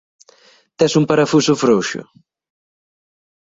[0.77, 2.01] Tes un parafuso frouxo?